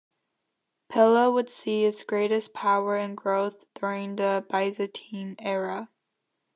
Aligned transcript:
Pella 0.89 1.29
would 1.31 1.47
see 1.47 1.85
its 1.85 2.03
greatest 2.03 2.55
power 2.55 2.97
and 2.97 3.15
growth 3.15 3.65
during 3.75 4.15
the 4.15 4.43
Byzantine 4.49 5.35
era. 5.37 5.89